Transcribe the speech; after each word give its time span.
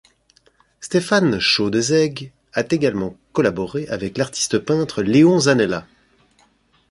Stéphane 0.79 1.37
Chaudesaigues 1.39 2.31
a 2.53 2.63
également 2.73 3.15
collaboré 3.33 3.87
avec 3.89 4.17
l'artiste 4.17 4.57
peintre 4.57 5.03
Léon 5.03 5.41
Zanella. 5.41 5.85